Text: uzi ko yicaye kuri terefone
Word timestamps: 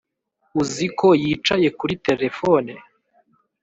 uzi 0.61 0.87
ko 0.99 1.07
yicaye 1.23 1.67
kuri 1.79 1.93
terefone 2.05 2.73